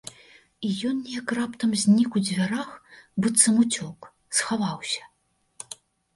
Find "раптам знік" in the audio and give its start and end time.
1.39-2.17